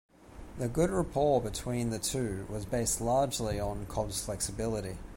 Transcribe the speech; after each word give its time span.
The 0.57 0.67
good 0.67 0.89
rapport 0.89 1.39
between 1.41 1.91
the 1.91 1.99
two 1.99 2.47
was 2.49 2.65
based 2.65 3.01
largely 3.01 3.59
on 3.59 3.85
Cobb's 3.85 4.25
flexibility. 4.25 4.97